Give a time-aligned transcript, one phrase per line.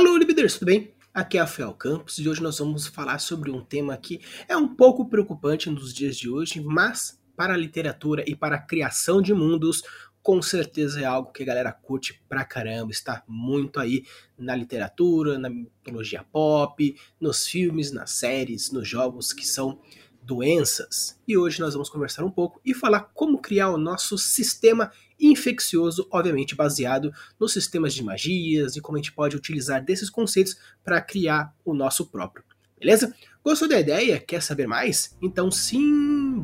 [0.00, 0.94] Alô, Libiders, tudo bem?
[1.12, 4.66] Aqui é Rafael Campos e hoje nós vamos falar sobre um tema que é um
[4.66, 9.34] pouco preocupante nos dias de hoje, mas para a literatura e para a criação de
[9.34, 9.82] mundos,
[10.22, 14.06] com certeza é algo que a galera curte pra caramba, está muito aí
[14.38, 19.78] na literatura, na mitologia pop, nos filmes, nas séries, nos jogos que são
[20.22, 21.20] doenças.
[21.28, 24.90] E hoje nós vamos conversar um pouco e falar como criar o nosso sistema
[25.20, 30.56] infeccioso, obviamente baseado nos sistemas de magias e como a gente pode utilizar desses conceitos
[30.82, 32.44] para criar o nosso próprio.
[32.78, 33.14] Beleza?
[33.44, 34.18] Gostou da ideia?
[34.18, 35.16] Quer saber mais?
[35.20, 36.40] Então sim,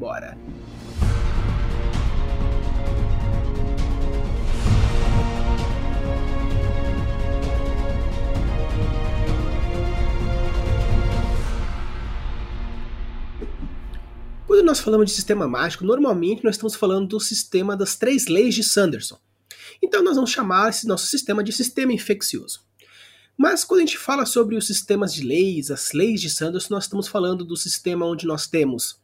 [14.57, 18.55] Quando nós falamos de sistema mágico, normalmente nós estamos falando do sistema das três leis
[18.55, 19.19] de Sanderson.
[19.83, 22.63] Então nós vamos chamar esse nosso sistema de sistema infeccioso.
[23.37, 26.85] Mas quando a gente fala sobre os sistemas de leis, as leis de Sanderson, nós
[26.85, 28.99] estamos falando do sistema onde nós temos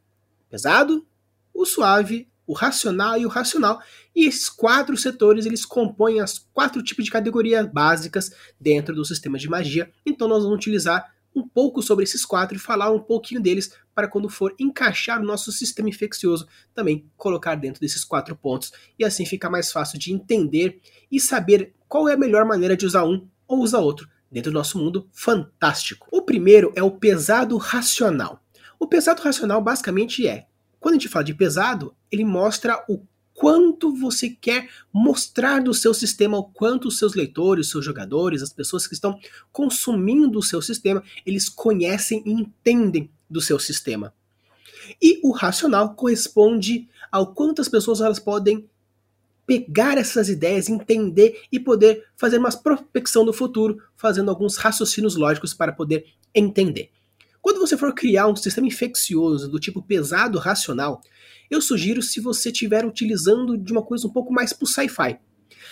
[0.48, 1.06] pesado,
[1.53, 3.78] o suave, o racional e o racional.
[4.16, 9.39] E esses quatro setores eles compõem as quatro tipos de categorias básicas dentro do sistema
[9.39, 9.92] de magia.
[10.06, 14.08] Então nós vamos utilizar um pouco sobre esses quatro e falar um pouquinho deles para
[14.08, 19.25] quando for encaixar o nosso sistema infeccioso, também colocar dentro desses quatro pontos e assim
[19.25, 23.27] fica mais fácil de entender e saber qual é a melhor maneira de usar um
[23.47, 26.08] ou usar outro dentro do nosso mundo fantástico.
[26.10, 28.42] O primeiro é o pesado racional.
[28.78, 30.47] O pesado racional basicamente é,
[30.80, 32.98] quando a gente fala de pesado, ele mostra o
[33.42, 38.40] quanto você quer mostrar do seu sistema, o quanto os seus leitores, os seus jogadores,
[38.40, 39.18] as pessoas que estão
[39.50, 44.14] consumindo o seu sistema, eles conhecem e entendem do seu sistema.
[45.02, 48.64] E o racional corresponde ao quanto as pessoas elas podem
[49.44, 55.52] pegar essas ideias, entender e poder fazer uma prospecção do futuro, fazendo alguns raciocínios lógicos
[55.52, 56.92] para poder entender.
[57.42, 61.02] Quando você for criar um sistema infeccioso do tipo pesado racional,
[61.50, 65.19] eu sugiro se você estiver utilizando de uma coisa um pouco mais pro sci-fi.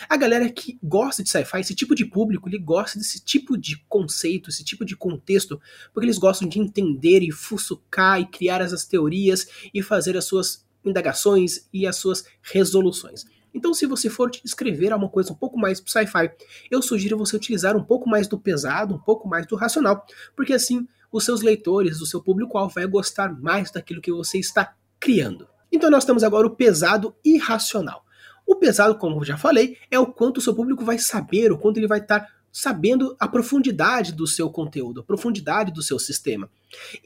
[0.09, 3.77] A galera que gosta de sci-fi, esse tipo de público, ele gosta desse tipo de
[3.89, 5.61] conceito, esse tipo de contexto,
[5.95, 10.67] porque eles gostam de entender e fuçucar e criar essas teorias e fazer as suas
[10.85, 13.25] indagações e as suas resoluções.
[13.55, 16.33] Então, se você for escrever alguma coisa um pouco mais sci-fi,
[16.69, 20.05] eu sugiro você utilizar um pouco mais do pesado, um pouco mais do racional,
[20.35, 24.75] porque assim os seus leitores, o seu público-alvo vai gostar mais daquilo que você está
[24.99, 25.47] criando.
[25.73, 28.05] Então nós temos agora o pesado irracional.
[28.47, 31.59] O pesado, como eu já falei, é o quanto o seu público vai saber, o
[31.59, 36.51] quanto ele vai estar sabendo a profundidade do seu conteúdo, a profundidade do seu sistema.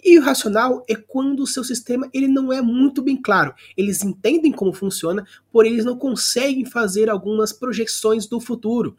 [0.02, 3.54] E o racional é quando o seu sistema ele não é muito bem claro.
[3.76, 8.96] Eles entendem como funciona, porém eles não conseguem fazer algumas projeções do futuro.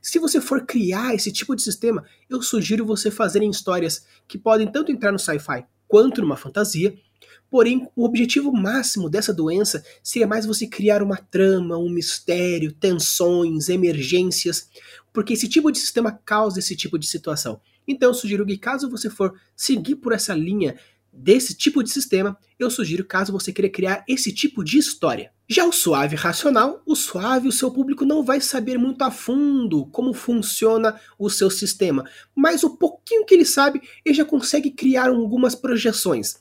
[0.00, 4.38] Se você for criar esse tipo de sistema, eu sugiro você fazer em histórias que
[4.38, 6.96] podem tanto entrar no sci-fi quanto numa fantasia,
[7.48, 13.68] Porém, o objetivo máximo dessa doença seria mais você criar uma trama, um mistério, tensões,
[13.68, 14.68] emergências,
[15.12, 17.60] porque esse tipo de sistema causa esse tipo de situação.
[17.86, 20.76] Então, eu sugiro que caso você for seguir por essa linha
[21.12, 25.32] desse tipo de sistema, eu sugiro caso você queira criar esse tipo de história.
[25.48, 29.86] Já o suave racional, o suave, o seu público não vai saber muito a fundo
[29.86, 35.08] como funciona o seu sistema, mas o pouquinho que ele sabe, ele já consegue criar
[35.08, 36.34] algumas projeções.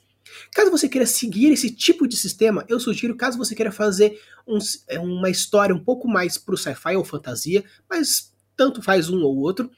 [0.51, 4.57] Caso você queira seguir esse tipo de sistema, eu sugiro, caso você queira fazer um,
[4.87, 9.37] é, uma história um pouco mais pro sci-fi ou fantasia, mas tanto faz um ou
[9.37, 9.69] outro,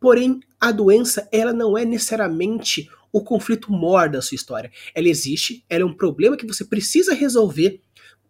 [0.00, 4.72] porém a doença ela não é necessariamente o conflito maior da sua história.
[4.94, 7.80] Ela existe, ela é um problema que você precisa resolver,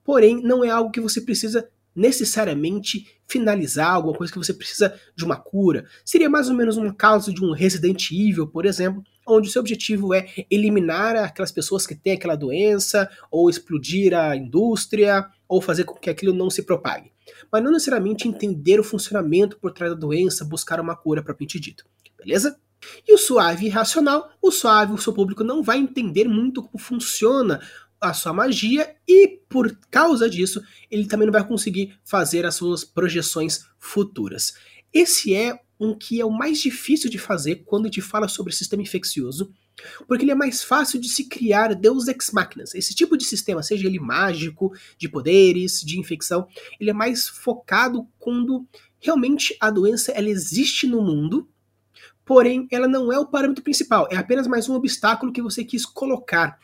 [0.05, 5.25] porém não é algo que você precisa necessariamente finalizar alguma coisa que você precisa de
[5.25, 5.87] uma cura.
[6.05, 9.61] Seria mais ou menos um caso de um Resident Evil, por exemplo, onde o seu
[9.61, 15.85] objetivo é eliminar aquelas pessoas que têm aquela doença, ou explodir a indústria, ou fazer
[15.85, 17.13] com que aquilo não se propague.
[17.51, 21.85] Mas não necessariamente entender o funcionamento por trás da doença, buscar uma cura propriamente dito.
[22.19, 22.59] Beleza?
[23.07, 26.79] E o suave e racional, o suave, o seu público não vai entender muito como
[26.79, 27.61] funciona
[28.03, 32.85] a sua magia e por causa disso ele também não vai conseguir fazer as suas
[32.85, 34.55] projeções futuras.
[34.93, 38.53] Esse é um que é o mais difícil de fazer quando a gente fala sobre
[38.53, 39.53] sistema infeccioso,
[40.07, 42.65] porque ele é mais fácil de se criar Deus ex machina.
[42.75, 46.47] Esse tipo de sistema, seja ele mágico, de poderes, de infecção,
[46.79, 48.67] ele é mais focado quando
[49.01, 51.49] realmente a doença ela existe no mundo,
[52.25, 55.85] porém ela não é o parâmetro principal, é apenas mais um obstáculo que você quis
[55.85, 56.59] colocar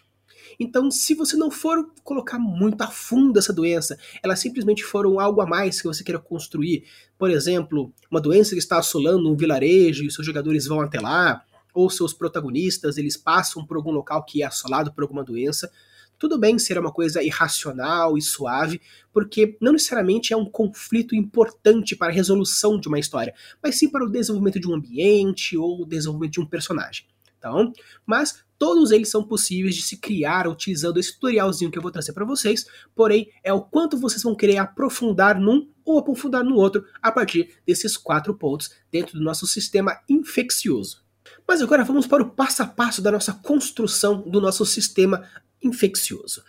[0.58, 5.40] Então, se você não for colocar muito a fundo essa doença, elas simplesmente foram algo
[5.40, 6.84] a mais que você queira construir,
[7.16, 11.44] por exemplo, uma doença que está assolando um vilarejo e seus jogadores vão até lá,
[11.72, 15.70] ou seus protagonistas, eles passam por algum local que é assolado por alguma doença,
[16.18, 18.80] tudo bem ser uma coisa irracional e suave,
[19.12, 23.32] porque não necessariamente é um conflito importante para a resolução de uma história,
[23.62, 27.06] mas sim para o desenvolvimento de um ambiente ou o desenvolvimento de um personagem.
[27.38, 27.72] Então,
[28.04, 32.12] mas todos eles são possíveis de se criar utilizando esse tutorialzinho que eu vou trazer
[32.12, 36.84] para vocês, porém é o quanto vocês vão querer aprofundar num ou aprofundar no outro
[37.00, 41.02] a partir desses quatro pontos dentro do nosso sistema infeccioso.
[41.46, 45.24] Mas agora vamos para o passo a passo da nossa construção do nosso sistema
[45.62, 46.42] infeccioso.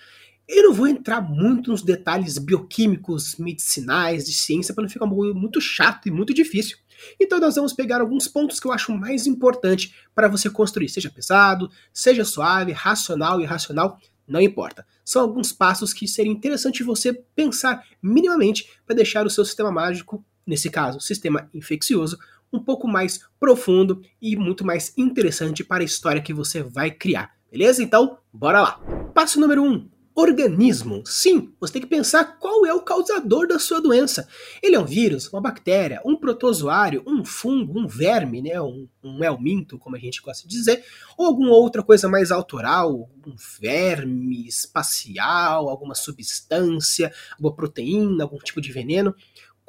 [0.47, 5.61] Eu não vou entrar muito nos detalhes bioquímicos, medicinais, de ciência, para não ficar muito
[5.61, 6.77] chato e muito difícil.
[7.19, 11.09] Então nós vamos pegar alguns pontos que eu acho mais importante para você construir, seja
[11.09, 14.85] pesado, seja suave, racional, irracional, não importa.
[15.03, 20.23] São alguns passos que seria interessante você pensar minimamente para deixar o seu sistema mágico,
[20.45, 22.17] nesse caso, sistema infeccioso,
[22.51, 27.31] um pouco mais profundo e muito mais interessante para a história que você vai criar.
[27.51, 27.81] Beleza?
[27.81, 28.79] Então, bora lá.
[29.13, 29.67] Passo número 1.
[29.67, 31.03] Um, organismo.
[31.05, 34.27] Sim, você tem que pensar qual é o causador da sua doença.
[34.61, 39.23] Ele é um vírus, uma bactéria, um protozoário, um fungo, um verme, né, um, um
[39.23, 40.83] helminto, como a gente gosta de dizer,
[41.17, 48.61] ou alguma outra coisa mais autoral, um verme espacial, alguma substância, alguma proteína, algum tipo
[48.61, 49.15] de veneno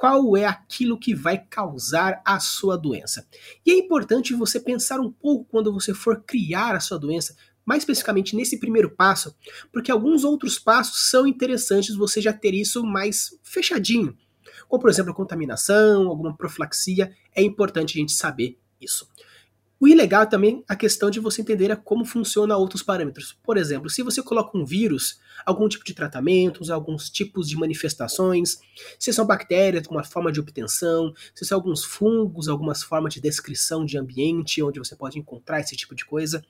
[0.01, 3.29] qual é aquilo que vai causar a sua doença.
[3.67, 7.83] E é importante você pensar um pouco quando você for criar a sua doença, mais
[7.83, 9.35] especificamente nesse primeiro passo,
[9.73, 14.17] porque alguns outros passos são interessantes você já ter isso mais fechadinho.
[14.69, 19.09] Como, por exemplo, a contaminação, alguma profilaxia, é importante a gente saber isso.
[19.82, 23.38] O ilegal é também a questão de você entender como funciona outros parâmetros.
[23.43, 28.61] Por exemplo, se você coloca um vírus, algum tipo de tratamentos, alguns tipos de manifestações,
[28.99, 33.87] se são bactérias, alguma forma de obtenção, se são alguns fungos, algumas formas de descrição
[33.87, 36.44] de ambiente onde você pode encontrar esse tipo de coisa.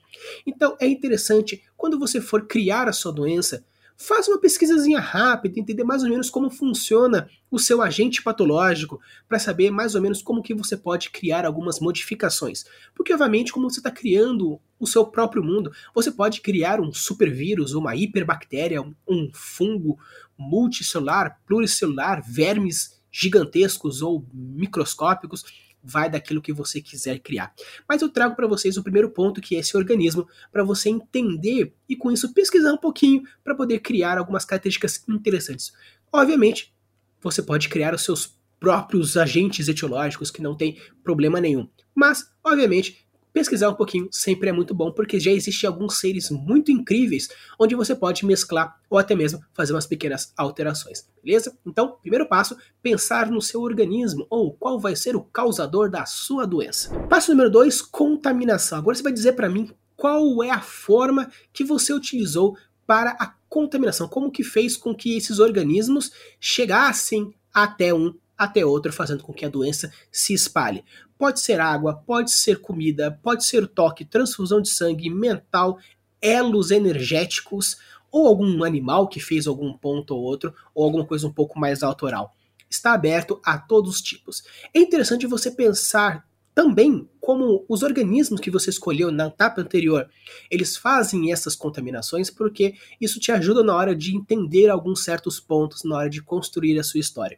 [0.45, 3.63] Então é interessante, quando você for criar a sua doença,
[4.03, 8.99] Faça uma pesquisazinha rápida, entender mais ou menos como funciona o seu agente patológico,
[9.29, 12.65] para saber mais ou menos como que você pode criar algumas modificações.
[12.95, 17.75] Porque, obviamente, como você está criando o seu próprio mundo, você pode criar um supervírus,
[17.75, 19.99] uma hiperbactéria, um fungo
[20.35, 25.45] multicelular, pluricelular, vermes gigantescos ou microscópicos
[25.83, 27.53] vai daquilo que você quiser criar.
[27.87, 31.73] Mas eu trago para vocês o primeiro ponto, que é esse organismo, para você entender
[31.87, 35.71] e com isso pesquisar um pouquinho para poder criar algumas características interessantes.
[36.11, 36.73] Obviamente,
[37.21, 41.67] você pode criar os seus próprios agentes etiológicos que não tem problema nenhum.
[41.95, 43.00] Mas, obviamente,
[43.33, 47.29] pesquisar um pouquinho sempre é muito bom, porque já existem alguns seres muito incríveis
[47.59, 51.57] onde você pode mesclar ou até mesmo fazer umas pequenas alterações, beleza?
[51.65, 56.45] Então, primeiro passo, pensar no seu organismo ou qual vai ser o causador da sua
[56.45, 56.93] doença.
[57.09, 58.77] Passo número dois, contaminação.
[58.77, 63.33] Agora você vai dizer para mim qual é a forma que você utilizou para a
[63.47, 69.31] contaminação, como que fez com que esses organismos chegassem até um até outro, fazendo com
[69.31, 70.83] que a doença se espalhe.
[71.21, 75.77] Pode ser água, pode ser comida, pode ser toque, transfusão de sangue, mental,
[76.19, 77.77] elos energéticos,
[78.11, 81.83] ou algum animal que fez algum ponto ou outro, ou alguma coisa um pouco mais
[81.83, 82.35] autoral.
[82.67, 84.43] Está aberto a todos os tipos.
[84.73, 90.09] É interessante você pensar também como os organismos que você escolheu na etapa anterior,
[90.49, 95.83] eles fazem essas contaminações porque isso te ajuda na hora de entender alguns certos pontos,
[95.83, 97.37] na hora de construir a sua história.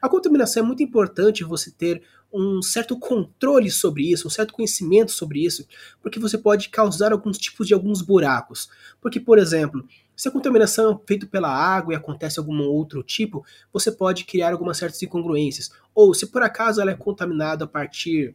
[0.00, 2.02] A contaminação é muito importante você ter
[2.32, 5.66] um certo controle sobre isso, um certo conhecimento sobre isso,
[6.00, 8.70] porque você pode causar alguns tipos de alguns buracos.
[9.00, 9.86] Porque, por exemplo,
[10.16, 14.52] se a contaminação é feita pela água e acontece algum outro tipo, você pode criar
[14.52, 15.70] algumas certas incongruências.
[15.94, 18.34] Ou se por acaso ela é contaminada a partir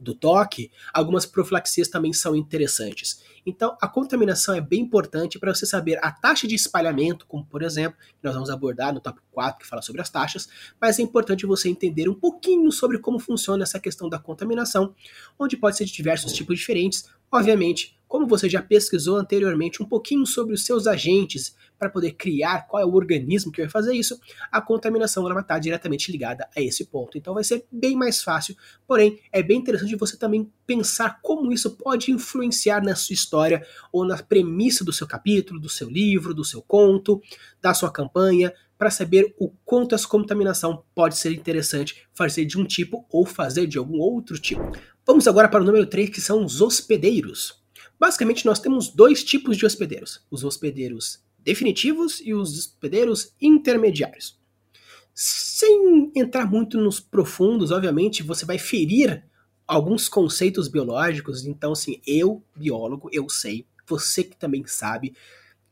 [0.00, 3.22] do toque, algumas profilaxias também são interessantes.
[3.44, 7.62] Então, a contaminação é bem importante para você saber a taxa de espalhamento, como por
[7.62, 10.48] exemplo, que nós vamos abordar no tópico 4, que fala sobre as taxas,
[10.80, 14.94] mas é importante você entender um pouquinho sobre como funciona essa questão da contaminação,
[15.38, 17.08] onde pode ser de diversos tipos diferentes.
[17.30, 22.66] Obviamente, como você já pesquisou anteriormente um pouquinho sobre os seus agentes para poder criar
[22.66, 24.18] qual é o organismo que vai fazer isso,
[24.50, 27.16] a contaminação vai estar diretamente ligada a esse ponto.
[27.16, 28.56] Então vai ser bem mais fácil,
[28.86, 34.04] porém é bem interessante você também pensar como isso pode influenciar na sua história ou
[34.04, 37.22] na premissa do seu capítulo, do seu livro, do seu conto,
[37.62, 42.64] da sua campanha, para saber o quanto essa contaminação pode ser interessante fazer de um
[42.64, 44.62] tipo ou fazer de algum outro tipo.
[45.04, 47.60] Vamos agora para o número 3, que são os hospedeiros.
[47.98, 54.38] Basicamente, nós temos dois tipos de hospedeiros: os hospedeiros definitivos e os hospedeiros intermediários.
[55.14, 59.24] Sem entrar muito nos profundos, obviamente, você vai ferir
[59.66, 65.14] alguns conceitos biológicos, então, assim, eu, biólogo, eu sei, você que também sabe,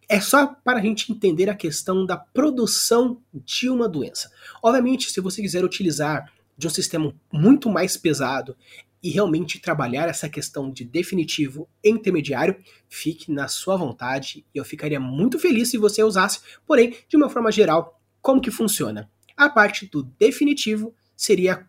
[0.09, 4.31] é só para a gente entender a questão da produção de uma doença.
[4.63, 8.57] Obviamente, se você quiser utilizar de um sistema muito mais pesado
[9.03, 12.57] e realmente trabalhar essa questão de definitivo e intermediário,
[12.89, 16.41] fique na sua vontade e eu ficaria muito feliz se você usasse.
[16.67, 19.11] Porém, de uma forma geral, como que funciona?
[19.37, 21.67] A parte do definitivo seria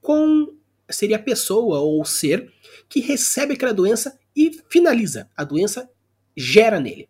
[0.00, 0.54] com
[0.88, 2.52] seria a pessoa ou ser
[2.88, 5.28] que recebe aquela doença e finaliza.
[5.36, 5.90] A doença
[6.36, 7.08] gera nele.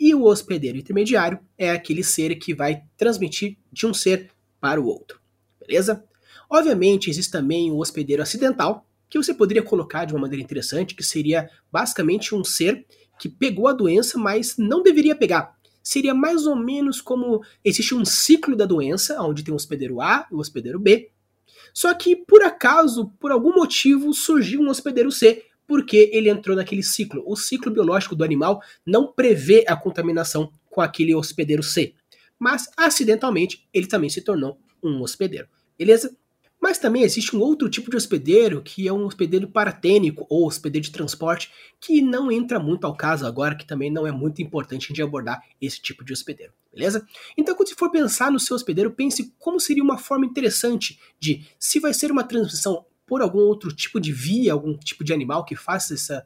[0.00, 4.86] E o hospedeiro intermediário é aquele ser que vai transmitir de um ser para o
[4.86, 5.20] outro.
[5.60, 6.04] Beleza?
[6.50, 11.02] Obviamente, existe também o hospedeiro acidental, que você poderia colocar de uma maneira interessante, que
[11.02, 12.86] seria basicamente um ser
[13.20, 15.54] que pegou a doença, mas não deveria pegar.
[15.82, 20.26] Seria mais ou menos como existe um ciclo da doença, onde tem o hospedeiro A
[20.32, 21.10] e o hospedeiro B.
[21.74, 26.82] Só que, por acaso, por algum motivo, surgiu um hospedeiro C, porque ele entrou naquele
[26.82, 27.22] ciclo.
[27.26, 31.92] O ciclo biológico do animal não prevê a contaminação com aquele hospedeiro C.
[32.38, 35.48] Mas, acidentalmente, ele também se tornou um hospedeiro.
[35.76, 36.16] Beleza?
[36.62, 40.84] Mas também existe um outro tipo de hospedeiro, que é um hospedeiro paratênico ou hospedeiro
[40.84, 41.50] de transporte,
[41.80, 45.42] que não entra muito ao caso agora, que também não é muito importante de abordar
[45.60, 47.04] esse tipo de hospedeiro, beleza?
[47.36, 51.44] Então, quando você for pensar no seu hospedeiro, pense como seria uma forma interessante de,
[51.58, 55.44] se vai ser uma transmissão por algum outro tipo de via, algum tipo de animal
[55.44, 56.24] que faça essa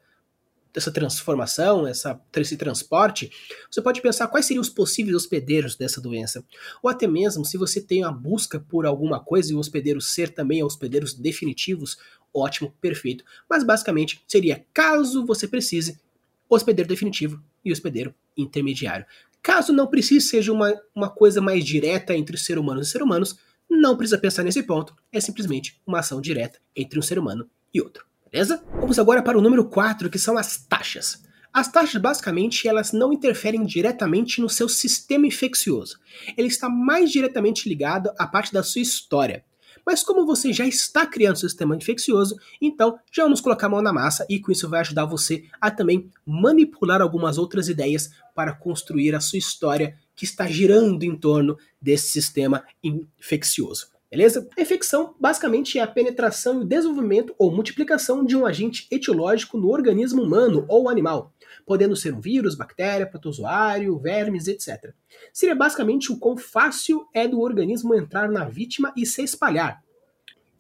[0.77, 3.31] dessa transformação, essa, esse transporte,
[3.71, 6.45] você pode pensar quais seriam os possíveis hospedeiros dessa doença.
[6.83, 10.29] Ou até mesmo, se você tem a busca por alguma coisa e o hospedeiro ser
[10.29, 11.97] também hospedeiros definitivos,
[12.33, 13.25] ótimo, perfeito.
[13.49, 15.99] Mas basicamente seria, caso você precise,
[16.47, 19.07] hospedeiro definitivo e hospedeiro intermediário.
[19.43, 23.39] Caso não precise, seja uma, uma coisa mais direta entre ser humanos e ser humanos,
[23.69, 27.81] não precisa pensar nesse ponto, é simplesmente uma ação direta entre um ser humano e
[27.81, 28.05] outro.
[28.37, 28.63] Beleza?
[28.71, 31.23] Vamos agora para o número 4, que são as taxas.
[31.51, 35.99] As taxas, basicamente, elas não interferem diretamente no seu sistema infeccioso.
[36.37, 39.43] Ele está mais diretamente ligado à parte da sua história.
[39.87, 43.81] Mas como você já está criando seu sistema infeccioso, então já vamos colocar a mão
[43.81, 48.53] na massa e com isso vai ajudar você a também manipular algumas outras ideias para
[48.53, 53.96] construir a sua história que está girando em torno desse sistema infeccioso.
[54.09, 54.49] Beleza?
[54.57, 59.59] A infecção basicamente é a penetração e o desenvolvimento ou multiplicação de um agente etiológico
[59.59, 61.35] no organismo humano ou animal,
[61.67, 64.95] podendo ser um vírus, bactéria, protozoário, vermes, etc.
[65.33, 69.83] Seria basicamente o quão fácil é do organismo entrar na vítima e se espalhar.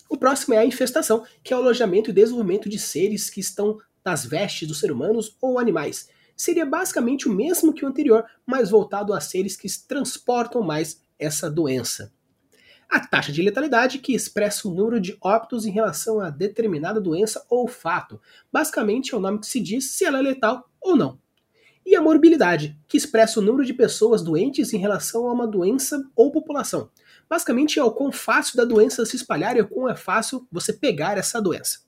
[0.09, 3.79] O próximo é a infestação, que é o alojamento e desenvolvimento de seres que estão
[4.05, 6.09] nas vestes dos seres humanos ou animais.
[6.37, 11.49] Seria basicamente o mesmo que o anterior, mas voltado a seres que transportam mais essa
[11.49, 12.12] doença
[12.88, 17.45] a taxa de letalidade, que expressa o número de óbitos em relação a determinada doença
[17.49, 18.21] ou fato.
[18.52, 21.19] Basicamente é o nome que se diz se ela é letal ou não.
[21.85, 26.02] E a morbilidade, que expressa o número de pessoas doentes em relação a uma doença
[26.16, 26.90] ou população.
[27.28, 30.73] Basicamente é o quão fácil da doença se espalhar e o quão é fácil você
[30.73, 31.81] pegar essa doença.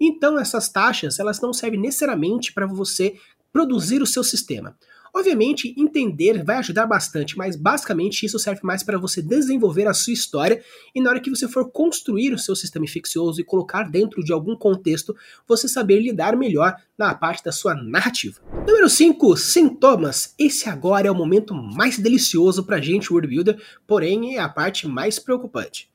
[0.00, 3.16] Então essas taxas, elas não servem necessariamente para você
[3.52, 4.76] produzir o seu sistema.
[5.16, 10.12] Obviamente, entender vai ajudar bastante, mas basicamente isso serve mais para você desenvolver a sua
[10.12, 10.62] história
[10.94, 14.30] e na hora que você for construir o seu sistema infeccioso e colocar dentro de
[14.30, 15.16] algum contexto,
[15.48, 18.42] você saber lidar melhor na parte da sua narrativa.
[18.68, 20.34] Número 5, sintomas.
[20.38, 24.86] Esse agora é o momento mais delicioso pra gente, World Builder, porém é a parte
[24.86, 25.88] mais preocupante.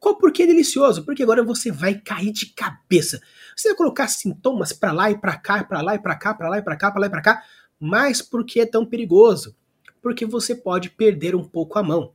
[0.00, 1.04] Qual por que é delicioso?
[1.04, 3.20] Porque agora você vai cair de cabeça.
[3.54, 6.48] Você vai colocar sintomas para lá e para cá, para lá e para cá, para
[6.48, 7.42] lá e para cá, para lá e para cá
[7.84, 9.54] mas por que é tão perigoso?
[10.00, 12.14] Porque você pode perder um pouco a mão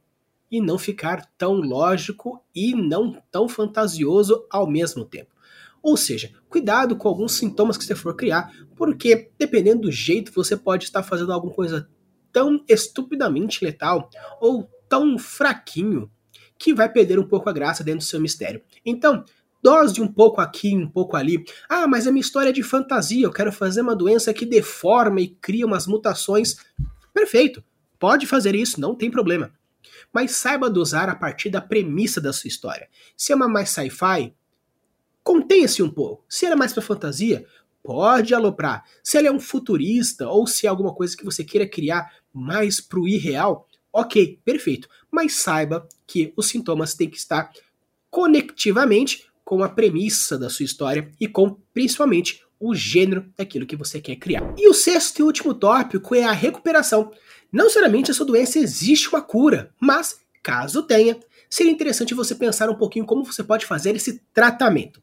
[0.50, 5.30] e não ficar tão lógico e não tão fantasioso ao mesmo tempo.
[5.84, 10.58] Ou seja, cuidado com alguns sintomas que você for criar, porque dependendo do jeito você
[10.58, 11.88] pode estar fazendo alguma coisa
[12.32, 14.10] tão estupidamente letal
[14.42, 16.10] ou tão fraquinho
[16.58, 18.64] que vai perder um pouco a graça dentro do seu mistério.
[18.84, 19.24] Então,
[19.62, 21.44] dose um pouco aqui, um pouco ali.
[21.68, 25.22] Ah, mas a minha história é de fantasia, eu quero fazer uma doença que deforma
[25.22, 26.58] e cria umas mutações.
[27.14, 27.64] Perfeito,
[27.98, 29.52] pode fazer isso, não tem problema.
[30.14, 32.88] Mas saiba dosar a partir da premissa da sua história.
[33.16, 34.34] Se é uma mais sci-fi,
[35.24, 36.24] contenha-se um pouco.
[36.28, 37.46] Se ela é mais para fantasia,
[37.84, 38.84] pode aloprar.
[39.04, 42.82] Se ela é um futurista ou se é alguma coisa que você queira criar mais
[42.82, 44.88] pro irreal, ok, perfeito.
[45.12, 47.52] Mas saiba que os sintomas têm que estar
[48.10, 54.00] conectivamente com a premissa da sua história e com, principalmente, o gênero daquilo que você
[54.00, 54.54] quer criar.
[54.56, 57.12] E o sexto e último tópico é a recuperação.
[57.52, 61.18] Não necessariamente a sua doença existe uma cura, mas caso tenha,
[61.50, 65.02] seria interessante você pensar um pouquinho como você pode fazer esse tratamento.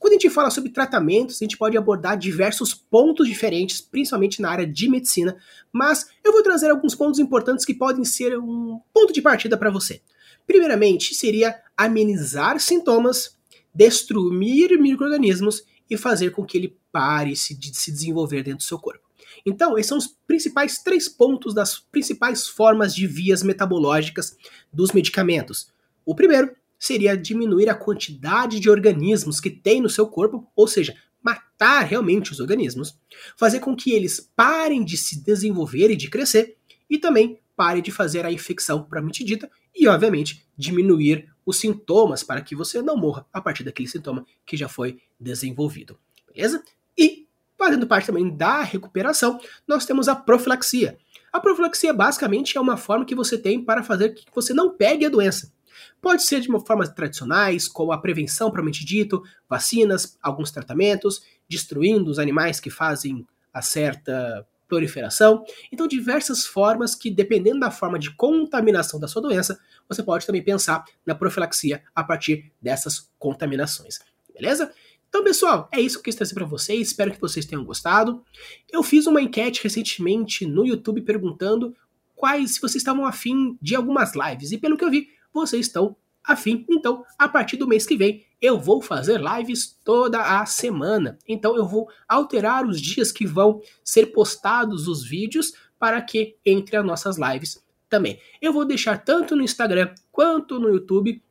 [0.00, 4.50] Quando a gente fala sobre tratamentos, a gente pode abordar diversos pontos diferentes, principalmente na
[4.50, 5.36] área de medicina,
[5.72, 9.70] mas eu vou trazer alguns pontos importantes que podem ser um ponto de partida para
[9.70, 10.00] você.
[10.48, 13.36] Primeiramente, seria amenizar sintomas,
[13.74, 19.04] destruir micro-organismos e fazer com que ele pare de se desenvolver dentro do seu corpo.
[19.44, 24.36] Então, esses são os principais três pontos das principais formas de vias metabológicas
[24.72, 25.72] dos medicamentos.
[26.04, 30.94] O primeiro seria diminuir a quantidade de organismos que tem no seu corpo, ou seja,
[31.22, 32.98] matar realmente os organismos,
[33.36, 36.56] fazer com que eles parem de se desenvolver e de crescer,
[36.88, 42.40] e também pare de fazer a infecção propriamente dita, e obviamente diminuir os sintomas para
[42.40, 45.98] que você não morra a partir daquele sintoma que já foi desenvolvido.
[46.26, 46.62] Beleza?
[46.96, 47.26] E
[47.58, 50.98] fazendo parte também da recuperação, nós temos a profilaxia.
[51.32, 55.04] A profilaxia basicamente é uma forma que você tem para fazer que você não pegue
[55.04, 55.52] a doença.
[56.00, 62.10] Pode ser de uma forma tradicionais, como a prevenção propriamente dito, vacinas, alguns tratamentos, destruindo
[62.10, 65.44] os animais que fazem a certa proliferação.
[65.70, 70.42] Então, diversas formas que, dependendo da forma de contaminação da sua doença, você pode também
[70.42, 74.00] pensar na profilaxia a partir dessas contaminações.
[74.32, 74.72] Beleza?
[75.08, 76.88] Então, pessoal, é isso que eu quis trazer para vocês.
[76.88, 78.24] Espero que vocês tenham gostado.
[78.70, 81.74] Eu fiz uma enquete recentemente no YouTube perguntando
[82.16, 84.50] quais, se vocês estavam afim de algumas lives.
[84.50, 86.66] E pelo que eu vi, vocês estão afim.
[86.68, 91.18] Então, a partir do mês que vem, eu vou fazer lives toda a semana.
[91.26, 96.76] Então, eu vou alterar os dias que vão ser postados os vídeos para que entre
[96.76, 98.20] as nossas lives também.
[98.42, 101.22] Eu vou deixar tanto no Instagram quanto no YouTube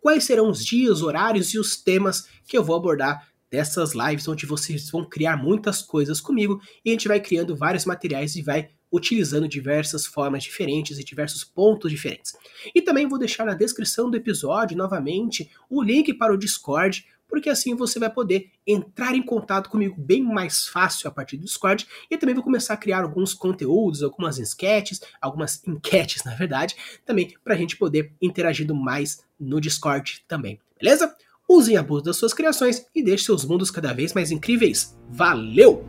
[0.00, 4.46] quais serão os dias, horários e os temas que eu vou abordar dessas lives, onde
[4.46, 8.70] vocês vão criar muitas coisas comigo e a gente vai criando vários materiais e vai
[8.92, 12.34] utilizando diversas formas diferentes e diversos pontos diferentes.
[12.74, 17.50] E também vou deixar na descrição do episódio, novamente, o link para o Discord, porque
[17.50, 21.86] assim você vai poder entrar em contato comigo bem mais fácil a partir do Discord.
[22.10, 27.34] E também vou começar a criar alguns conteúdos, algumas sketches, algumas enquetes, na verdade, também
[27.42, 31.14] para a gente poder interagindo mais no Discord também, beleza?
[31.48, 34.96] Usem a busca das suas criações e deixe seus mundos cada vez mais incríveis.
[35.10, 35.84] Valeu!